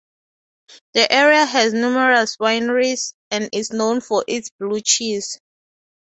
The 0.95 1.13
area 1.13 1.45
has 1.45 1.75
numerous 1.75 2.37
wineries, 2.37 3.13
and 3.29 3.51
is 3.53 3.71
known 3.71 4.01
for 4.01 4.25
its 4.27 4.49
blue 4.49 4.81
cheese. 4.83 5.39